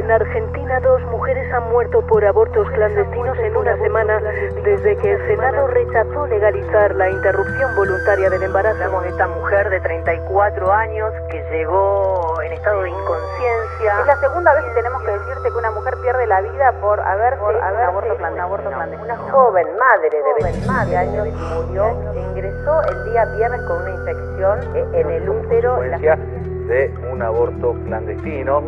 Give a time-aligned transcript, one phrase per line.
[0.00, 4.18] En Argentina, dos mujeres han muerto por abortos clandestinos en una semana
[4.64, 8.76] desde que el Senado rechazó legalizar la interrupción voluntaria del embarazo.
[8.76, 14.00] Hablamos de esta mujer de 34 años que llegó en estado de inconsciencia.
[14.00, 16.98] Es la segunda vez que tenemos que decirte que una mujer pierde la vida por
[16.98, 18.16] haberse, por haberse aborto
[18.70, 19.04] clandestino.
[19.04, 25.10] Una joven madre de 20 años murió, ingresó el día viernes con una infección en
[25.10, 25.82] el útero.
[26.70, 28.62] De un aborto clandestino.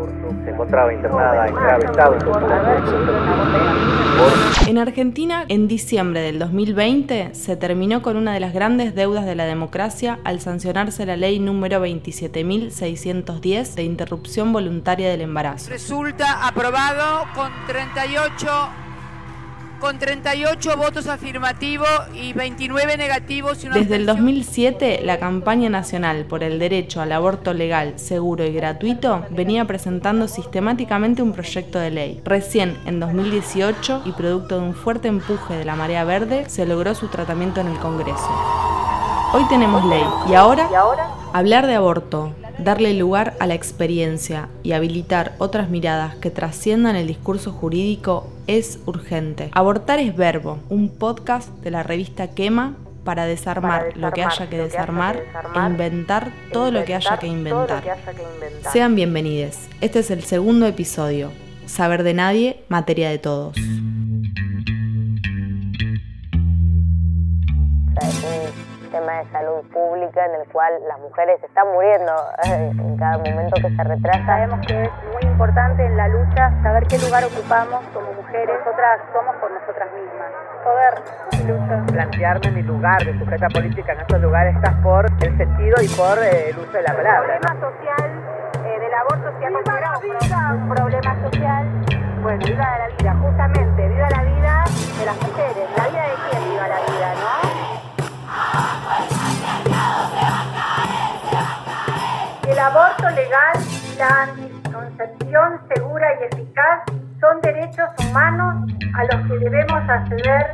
[0.44, 2.16] Se encontraba internada en grave estado.
[4.66, 9.36] En Argentina, en diciembre del 2020, se terminó con una de las grandes deudas de
[9.36, 15.70] la democracia al sancionarse la ley número 27.610 de interrupción voluntaria del embarazo.
[15.70, 18.48] Resulta aprobado con 38
[19.82, 23.66] con 38 votos afirmativos y 29 negativos.
[23.74, 29.26] Desde el 2007, la campaña nacional por el derecho al aborto legal, seguro y gratuito
[29.30, 32.20] venía presentando sistemáticamente un proyecto de ley.
[32.24, 36.94] Recién en 2018, y producto de un fuerte empuje de la marea verde, se logró
[36.94, 38.30] su tratamiento en el Congreso.
[39.34, 40.04] Hoy tenemos ley.
[40.30, 40.68] ¿Y ahora?
[41.34, 47.06] Hablar de aborto, darle lugar a la experiencia y habilitar otras miradas que trasciendan el
[47.06, 49.48] discurso jurídico es urgente.
[49.52, 54.58] Abortar es verbo, un podcast de la revista Quema para desarmar, lo que haya que
[54.58, 55.22] desarmar,
[55.54, 57.82] e inventar todo lo que haya que inventar.
[58.70, 59.56] Sean bienvenidos.
[59.80, 61.32] Este es el segundo episodio.
[61.64, 63.56] Saber de nadie, materia de todos.
[69.02, 72.12] Tema de salud pública en el cual las mujeres están muriendo
[72.46, 74.26] eh, en cada momento que se retrasa.
[74.26, 78.54] Sabemos que es muy importante en la lucha saber qué lugar ocupamos como mujeres.
[78.64, 80.30] Nosotras somos por nosotras mismas.
[80.62, 80.94] Poder
[81.48, 81.92] lucha.
[81.92, 86.18] Plantearme mi lugar de sujeta política en estos lugares está por el sentido y por
[86.18, 87.34] eh, el uso de la palabra.
[87.34, 88.10] El problema social
[88.66, 91.66] eh, del aborto se ha considerado un problema social.
[92.22, 94.64] Bueno, viva la vida, justamente, viva la vida
[94.96, 95.71] de las mujeres.
[102.62, 103.56] Aborto legal
[103.92, 106.82] y la anticoncepción segura y eficaz
[107.20, 110.46] son derechos humanos a los que debemos acceder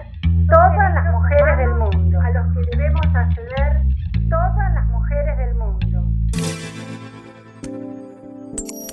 [0.49, 2.21] todas las mujeres del mundo.
[2.21, 3.83] A los que debemos acceder
[4.31, 6.05] todas las mujeres del mundo.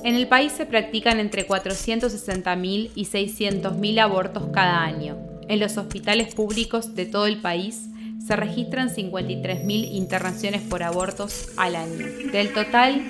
[0.04, 5.18] En el país se practican entre 460.000 y 600.000 abortos cada año.
[5.48, 7.90] En los hospitales públicos de todo el país
[8.25, 12.08] se registran 53.000 internaciones por abortos al año.
[12.31, 13.03] Del total,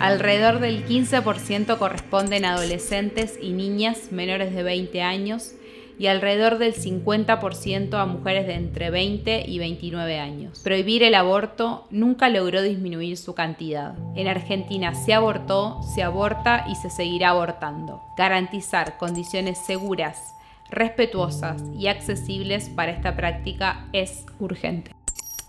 [0.00, 5.52] alrededor del 15% corresponden a adolescentes y niñas menores de 20 años
[5.98, 10.60] y alrededor del 50% a mujeres de entre 20 y 29 años.
[10.60, 13.94] Prohibir el aborto nunca logró disminuir su cantidad.
[14.16, 18.02] En Argentina se abortó, se aborta y se seguirá abortando.
[18.16, 20.34] Garantizar condiciones seguras
[20.72, 24.90] respetuosas y accesibles para esta práctica es urgente.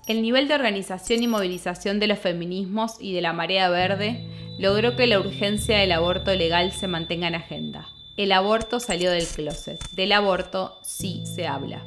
[0.06, 4.28] El nivel de organización y movilización de los feminismos y de la marea verde
[4.60, 7.88] logró que la urgencia del aborto legal se mantenga en agenda.
[8.18, 9.82] El aborto salió del closet.
[9.92, 11.84] Del aborto sí se habla.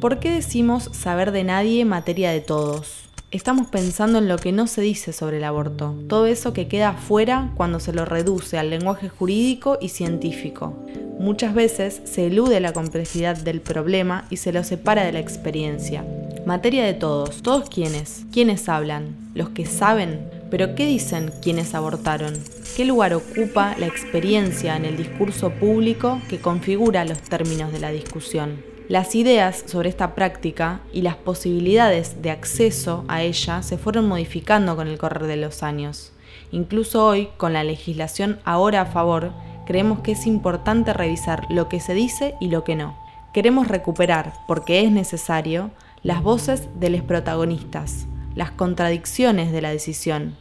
[0.00, 3.09] ¿Por qué decimos saber de nadie materia de todos?
[3.32, 6.88] Estamos pensando en lo que no se dice sobre el aborto, todo eso que queda
[6.88, 10.74] afuera cuando se lo reduce al lenguaje jurídico y científico.
[11.20, 16.04] Muchas veces se elude la complejidad del problema y se lo separa de la experiencia.
[16.44, 22.34] Materia de todos, todos quienes, quienes hablan, los que saben, pero ¿qué dicen quienes abortaron?
[22.76, 27.92] ¿Qué lugar ocupa la experiencia en el discurso público que configura los términos de la
[27.92, 28.79] discusión?
[28.90, 34.74] Las ideas sobre esta práctica y las posibilidades de acceso a ella se fueron modificando
[34.74, 36.12] con el correr de los años.
[36.50, 39.30] Incluso hoy, con la legislación ahora a favor,
[39.64, 42.98] creemos que es importante revisar lo que se dice y lo que no.
[43.32, 45.70] Queremos recuperar, porque es necesario,
[46.02, 50.36] las voces de los protagonistas, las contradicciones de la decisión,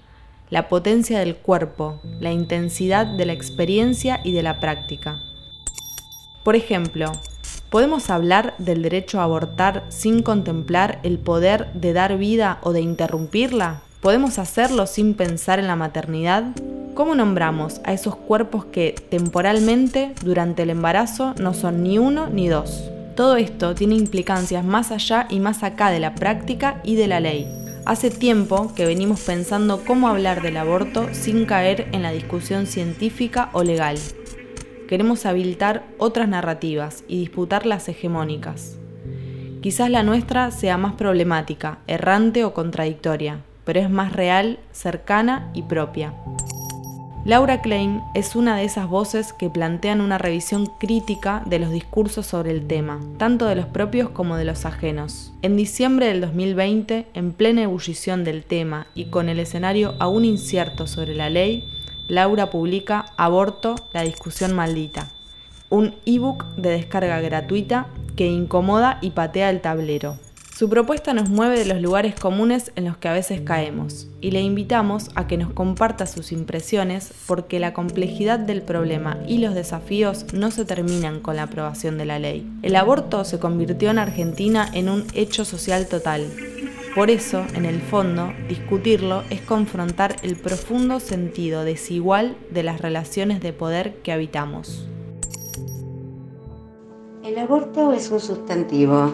[0.50, 5.20] la potencia del cuerpo, la intensidad de la experiencia y de la práctica.
[6.44, 7.12] Por ejemplo,
[7.70, 12.82] ¿Podemos hablar del derecho a abortar sin contemplar el poder de dar vida o de
[12.82, 13.82] interrumpirla?
[14.02, 16.46] ¿Podemos hacerlo sin pensar en la maternidad?
[16.96, 22.48] ¿Cómo nombramos a esos cuerpos que temporalmente durante el embarazo no son ni uno ni
[22.48, 22.90] dos?
[23.16, 27.20] Todo esto tiene implicancias más allá y más acá de la práctica y de la
[27.20, 27.48] ley.
[27.86, 33.50] Hace tiempo que venimos pensando cómo hablar del aborto sin caer en la discusión científica
[33.54, 33.98] o legal
[34.90, 38.76] queremos habilitar otras narrativas y disputar las hegemónicas.
[39.62, 45.62] Quizás la nuestra sea más problemática, errante o contradictoria, pero es más real, cercana y
[45.62, 46.16] propia.
[47.24, 52.26] Laura Klein es una de esas voces que plantean una revisión crítica de los discursos
[52.26, 55.32] sobre el tema, tanto de los propios como de los ajenos.
[55.44, 60.88] En diciembre del 2020, en plena ebullición del tema y con el escenario aún incierto
[60.88, 61.64] sobre la ley,
[62.10, 65.10] Laura publica Aborto, la discusión maldita,
[65.70, 67.86] un ebook de descarga gratuita
[68.16, 70.18] que incomoda y patea el tablero.
[70.58, 74.32] Su propuesta nos mueve de los lugares comunes en los que a veces caemos y
[74.32, 79.54] le invitamos a que nos comparta sus impresiones porque la complejidad del problema y los
[79.54, 82.46] desafíos no se terminan con la aprobación de la ley.
[82.64, 86.28] El aborto se convirtió en Argentina en un hecho social total.
[86.96, 93.42] Por eso, en el fondo, discutirlo es confrontar el profundo sentido desigual de las relaciones
[93.42, 94.88] de poder que habitamos.
[97.24, 99.14] El aborto es un sustantivo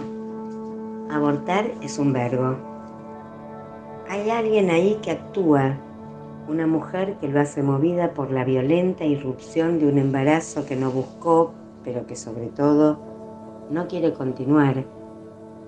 [1.12, 2.58] Abortar es un verbo.
[4.10, 5.78] Hay alguien ahí que actúa,
[6.48, 10.90] una mujer que lo hace movida por la violenta irrupción de un embarazo que no
[10.90, 13.00] buscó, pero que sobre todo
[13.70, 14.84] no quiere continuar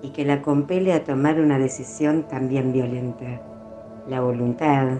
[0.02, 3.40] y que la compele a tomar una decisión también violenta.
[4.08, 4.98] La voluntad,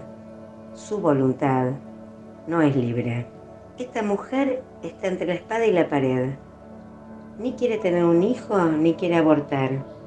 [0.73, 1.71] su voluntad,
[2.47, 3.25] no es libre.
[3.77, 6.31] Esta mujer está entre la espada y la pared.
[7.39, 9.99] Ni quiere tener un hijo, ni quiere abortar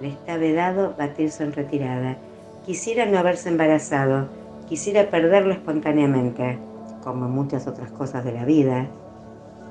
[0.00, 2.16] le está vedado batirse en retirada.
[2.64, 4.28] Quisiera no haberse embarazado,
[4.68, 6.58] quisiera perderlo espontáneamente,
[7.04, 8.86] como muchas otras cosas de la vida.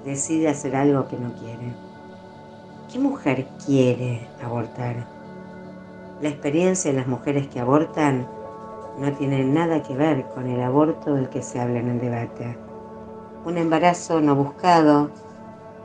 [0.06, 1.89] Decide hacer algo que no quiere.
[2.92, 4.96] ¿Qué mujer quiere abortar?
[6.24, 8.28] La experiencia de las mujeres que abortan
[8.98, 12.58] no tiene nada que ver con el aborto del que se habla en el debate.
[13.46, 15.12] Un embarazo no buscado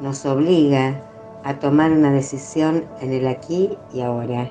[0.00, 1.02] nos obliga
[1.44, 4.50] a tomar una decisión en el aquí y ahora.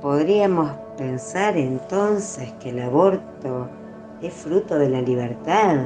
[0.00, 3.68] Podríamos pensar entonces que el aborto
[4.22, 5.76] es fruto de la libertad.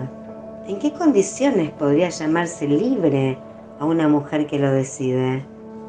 [0.69, 3.37] ¿En qué condiciones podría llamarse libre
[3.81, 5.45] a una mujer que lo decide?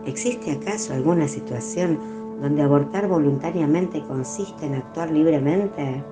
[0.06, 2.00] ¿Existe acaso alguna situación
[2.40, 6.04] donde abortar voluntariamente consiste en actuar libremente?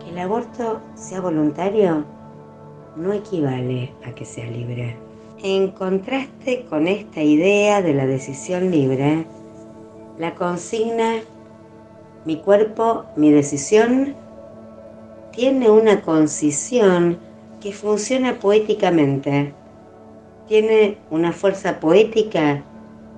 [0.00, 2.04] Que el aborto sea voluntario
[2.96, 4.96] no equivale a que sea libre.
[5.42, 9.26] En contraste con esta idea de la decisión libre,
[10.18, 11.20] la consigna
[12.24, 14.14] mi cuerpo, mi decisión
[15.32, 17.18] tiene una concisión
[17.60, 19.52] que funciona poéticamente,
[20.48, 22.62] tiene una fuerza poética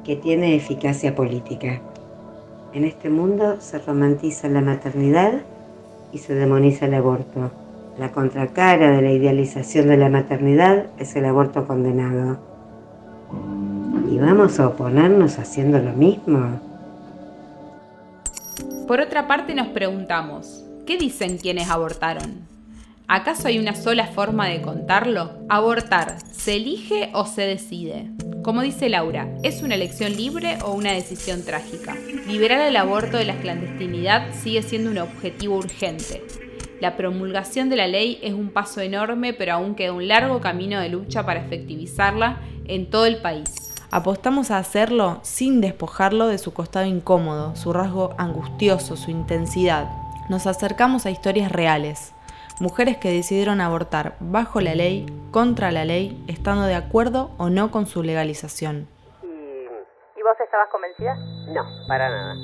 [0.07, 1.81] que tiene eficacia política.
[2.73, 5.33] En este mundo se romantiza la maternidad
[6.13, 7.51] y se demoniza el aborto.
[7.99, 12.39] La contracara de la idealización de la maternidad es el aborto condenado.
[14.09, 16.61] ¿Y vamos a oponernos haciendo lo mismo?
[18.87, 22.47] Por otra parte nos preguntamos, ¿qué dicen quienes abortaron?
[23.09, 25.33] ¿Acaso hay una sola forma de contarlo?
[25.49, 28.16] Abortar, ¿se elige o se decide?
[28.47, 31.97] Como dice Laura, ¿es una elección libre o una decisión trágica?
[32.29, 36.23] Liberar el aborto de la clandestinidad sigue siendo un objetivo urgente,
[36.81, 40.79] la promulgación de la ley es un paso enorme, pero aún queda un largo camino
[40.79, 43.51] de lucha para efectivizarla en todo el país.
[43.91, 49.91] Apostamos a hacerlo sin despojarlo de su costado incómodo, su rasgo angustioso, su intensidad.
[50.29, 52.13] Nos acercamos a historias reales,
[52.61, 57.71] mujeres que decidieron abortar bajo la ley, contra la ley, estando de acuerdo o no
[57.71, 58.89] con su legalización.
[59.23, 61.15] ¿Y, vos estabas convencida?
[61.49, 62.35] No, para nada.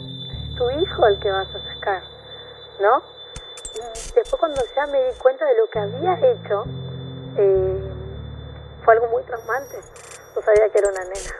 [0.58, 2.02] Tu hijo el que vas a sacar,
[2.80, 3.02] ¿no?
[3.74, 6.64] Y después cuando ya me di cuenta de lo que había hecho,
[7.38, 7.90] eh,
[8.84, 9.76] fue algo muy traumante.
[10.36, 11.34] No sabía que era una nena.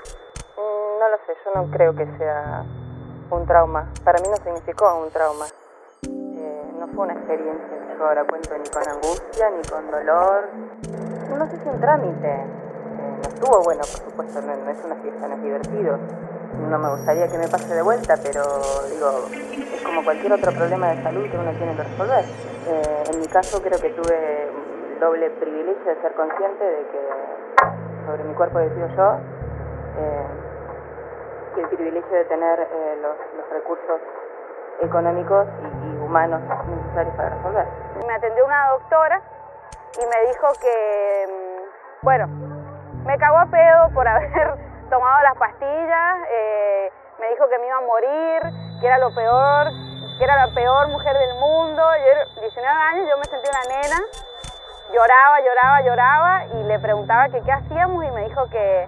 [0.56, 2.64] Mm, no lo sé, yo no creo que sea
[3.30, 3.92] un trauma.
[4.02, 5.47] Para mí no significó un trauma.
[6.08, 10.49] Eh, no fue una experiencia yo ahora cuento ni con angustia, ni con dolor.
[11.37, 12.28] No sé si un trámite.
[12.28, 12.46] Eh,
[13.22, 15.99] no estuvo bueno, por supuesto, no, es una fiesta, no es divertido
[16.68, 18.42] no me gustaría que me pase de vuelta, pero
[18.88, 19.08] digo,
[19.75, 22.25] es como cualquier otro problema de salud que uno tiene que resolver.
[22.68, 27.00] Eh, en mi caso creo que tuve el doble privilegio de ser consciente de que
[28.06, 29.18] sobre mi cuerpo decido yo
[29.99, 30.26] eh,
[31.56, 33.16] y el privilegio de tener eh, los,
[33.50, 34.00] recursos
[34.80, 35.81] económicos y,
[36.12, 37.66] humanos necesarios para resolver.
[38.07, 39.23] Me atendió una doctora
[39.97, 42.26] y me dijo que, mm, bueno,
[43.07, 44.59] me cagó a pedo por haber
[44.90, 48.42] tomado las pastillas, eh, me dijo que me iba a morir,
[48.81, 49.69] que era lo peor,
[50.19, 51.83] que era la peor mujer del mundo.
[51.97, 54.00] Yo, 19 años, yo me sentí una nena,
[54.92, 58.87] lloraba, lloraba, lloraba y le preguntaba que qué hacíamos y me dijo que,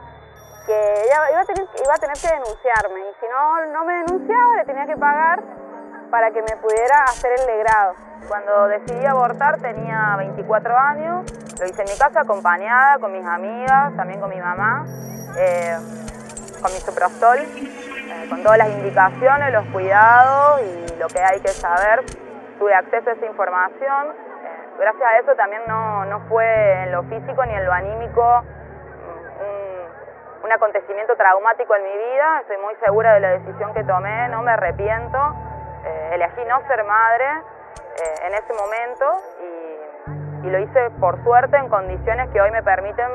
[0.66, 4.56] ella iba a, tener, iba a tener que denunciarme y si no, no me denunciaba
[4.56, 5.42] le tenía que pagar
[6.14, 7.96] para que me pudiera hacer el legrado.
[8.28, 11.24] Cuando decidí abortar tenía 24 años,
[11.58, 14.86] lo hice en mi casa acompañada con mis amigas, también con mi mamá,
[15.36, 15.76] eh,
[16.62, 21.48] con mi soprostol, eh, con todas las indicaciones, los cuidados y lo que hay que
[21.48, 22.04] saber.
[22.60, 24.10] Tuve acceso a esa información.
[24.10, 28.44] Eh, gracias a eso también no, no, fue en lo físico ni en lo anímico
[29.40, 32.40] un, un acontecimiento traumático en mi vida.
[32.42, 35.53] Estoy muy segura de la decisión que tomé, no me arrepiento.
[36.12, 37.26] Elegí no ser madre
[37.94, 39.04] eh, en ese momento
[39.40, 43.08] y, lo hice por suerte en condiciones que hoy me permiten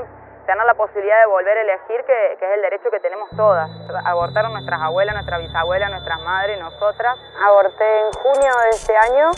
[0.48, 3.70] tener la posibilidad de volver a elegir, que, es el derecho que tenemos todas.
[4.04, 7.16] Abortaron nuestras abuelas, nuestras bisabuelas, nuestras madres, nosotras.
[7.46, 9.30] Aborté en junio de este año.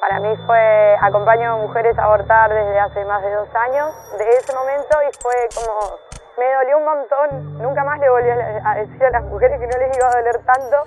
[0.00, 4.30] Para mí fue, acompaño a mujeres a abortar desde hace más de dos años, de
[4.30, 5.98] ese momento, y fue como,
[6.38, 7.58] me dolió un montón.
[7.58, 10.38] Nunca más le volví a decir a las mujeres que no les iba a doler
[10.38, 10.84] tanto.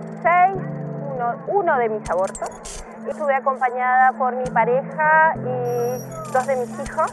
[0.00, 0.70] 2006
[1.48, 2.48] uno, de mis abortos.
[3.06, 7.10] Estuve acompañada por mi pareja y dos de mis hijos.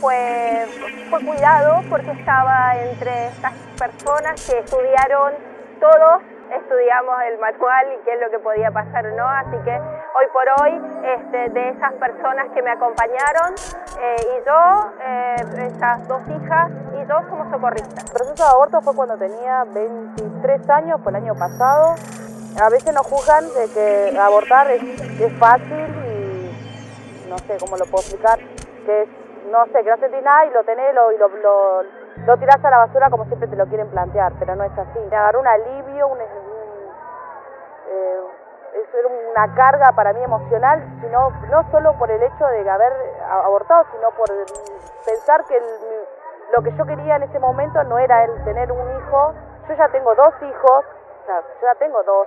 [0.00, 0.66] Fue,
[1.10, 5.32] fue cuidado porque estaba entre estas personas que estudiaron
[5.80, 6.22] todos
[6.56, 10.26] estudiamos el manual y qué es lo que podía pasar o no, así que hoy
[10.32, 13.54] por hoy este, de esas personas que me acompañaron
[14.00, 18.04] eh, y yo, eh, esas dos hijas y yo somos socorristas.
[18.04, 20.31] El proceso de aborto fue cuando tenía 23
[20.70, 21.94] años, fue el año pasado,
[22.60, 24.82] a veces nos juzgan de que abortar es,
[25.38, 29.08] fácil y no sé cómo lo puedo explicar, que es,
[29.50, 31.28] no sé, que no sentís nada y lo tenés lo, y lo,
[32.26, 34.98] lo, tirás a la basura como siempre te lo quieren plantear, pero no es así.
[35.10, 36.26] Me agarró un alivio, un, eh,
[38.74, 38.88] es
[39.30, 42.92] una carga para mí emocional, sino no solo por el hecho de haber
[43.28, 44.28] abortado, sino por
[45.06, 45.58] pensar que
[46.54, 49.34] lo que yo quería en ese momento no era el tener un hijo.
[49.68, 50.84] Yo ya tengo dos hijos,
[51.22, 52.26] o sea, yo ya tengo dos,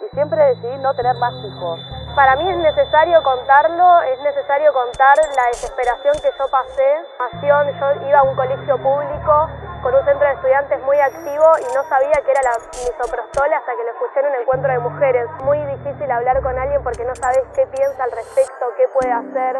[0.00, 1.80] y siempre decidí no tener más hijos.
[2.14, 7.04] Para mí es necesario contarlo, es necesario contar la desesperación que yo pasé.
[7.42, 9.48] Yo iba a un colegio público
[9.82, 13.72] con un centro de estudiantes muy activo y no sabía que era la misoprostol hasta
[13.76, 15.30] que lo escuché en un encuentro de mujeres.
[15.44, 19.58] Muy difícil hablar con alguien porque no sabes qué piensa al respecto, qué puede hacer,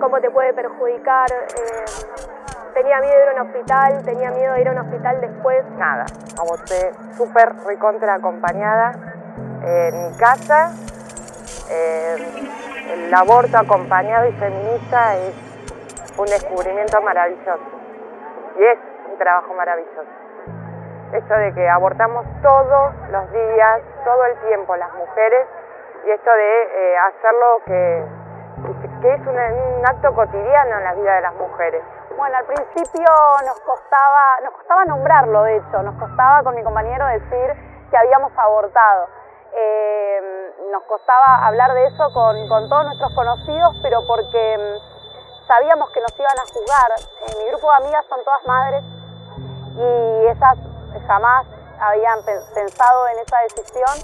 [0.00, 1.30] cómo te puede perjudicar.
[1.32, 2.33] Eh,
[2.74, 5.64] tenía miedo de ir a un hospital, tenía miedo de ir a un hospital después.
[5.78, 6.04] Nada,
[6.38, 8.92] aborté súper recontra acompañada
[9.62, 10.72] en mi casa.
[11.70, 12.16] Eh,
[12.92, 15.34] el aborto acompañado y feminista es
[16.18, 17.58] un descubrimiento maravilloso
[18.58, 18.78] y es
[19.10, 20.10] un trabajo maravilloso.
[21.12, 25.46] Esto de que abortamos todos los días, todo el tiempo las mujeres
[26.04, 28.04] y esto de eh, hacerlo que,
[29.04, 31.84] que es un, acto cotidiano en la vida de las mujeres.
[32.16, 33.04] Bueno, al principio
[33.44, 37.52] nos costaba, nos costaba nombrarlo, de hecho, nos costaba con mi compañero decir
[37.90, 39.08] que habíamos abortado.
[39.52, 46.00] Eh, nos costaba hablar de eso con, todos nuestros conocidos, pero porque mm, sabíamos que
[46.00, 46.90] nos iban a juzgar.
[47.28, 48.84] Eh, mi grupo de amigas son todas madres
[49.76, 50.58] y ellas
[51.06, 51.44] jamás
[51.78, 53.98] habían pensado en esa decisión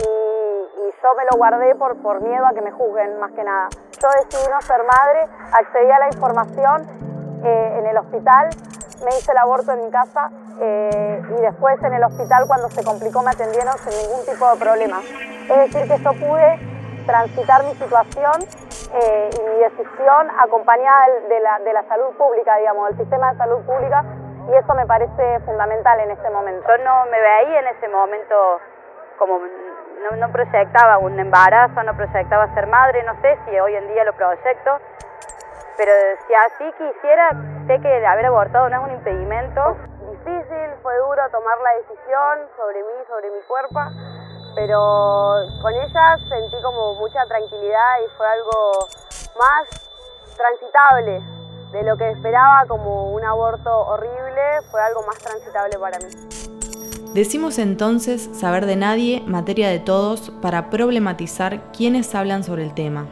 [0.00, 0.46] y,
[1.02, 3.68] yo me lo guardé por, por miedo a que me juzguen más que nada.
[4.00, 6.86] Yo decidí no ser madre, accedí a la información
[7.44, 8.50] eh, en el hospital,
[9.04, 12.84] me hice el aborto en mi casa eh, y después en el hospital cuando se
[12.84, 15.00] complicó me atendieron sin ningún tipo de problema.
[15.00, 16.58] Es decir, que yo pude
[17.06, 18.42] transitar mi situación
[18.92, 23.38] eh, y mi decisión acompañada de la, de la salud pública, digamos, del sistema de
[23.38, 24.04] salud pública,
[24.48, 26.68] y eso me parece fundamental en este momento.
[26.68, 28.60] Yo no me veía en ese momento
[29.18, 29.40] como
[30.14, 34.12] no, proyectaba un embarazo, no proyectaba ser madre, no sé si hoy en día lo
[34.12, 34.78] proyecto,
[35.76, 35.92] pero
[36.26, 37.30] si así quisiera,
[37.66, 39.76] sé que haber abortado no es un impedimento.
[40.10, 43.80] Difícil, fue duro tomar la decisión sobre mí, sobre mi cuerpo,
[44.54, 48.88] pero con ella sentí como mucha tranquilidad y fue algo
[49.38, 51.22] más transitable
[51.72, 56.45] de lo que esperaba como un aborto horrible, fue algo más transitable para mí.
[57.16, 63.06] Decimos entonces saber de nadie, materia de todos, para problematizar quienes hablan sobre el tema.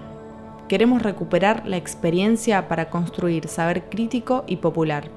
[0.68, 5.08] Queremos recuperar la experiencia para construir saber crítico y popular.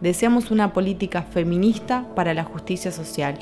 [0.00, 3.34] Deseamos una política feminista para la justicia social.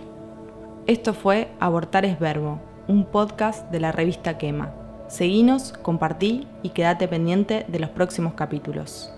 [0.86, 2.58] Esto fue Abortar es Verbo,
[2.88, 4.72] un podcast de la revista Quema.
[5.08, 9.12] Seguinos, compartí y quédate pendiente de los próximos capítulos.